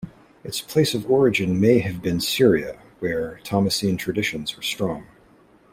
Its 0.43 0.59
place 0.61 0.95
of 0.95 1.07
origin 1.11 1.61
may 1.61 1.77
have 1.77 2.01
been 2.01 2.19
Syria, 2.19 2.81
where 2.97 3.39
Thomasine 3.43 3.97
traditions 3.97 4.57
were 4.57 4.63
strong. 4.63 5.05